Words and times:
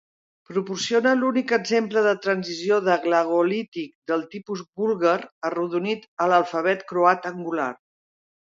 Proporciona 0.51 1.11
l'únic 1.19 1.51
exemple 1.57 2.03
de 2.07 2.13
transició 2.23 2.79
de 2.87 2.95
glagolític 3.03 3.93
del 4.13 4.25
tipus 4.33 4.65
búlgar 4.81 5.15
arrodonit 5.51 6.11
a 6.27 6.31
l'alfabet 6.33 6.85
croat 6.95 7.33
angular. 7.35 7.73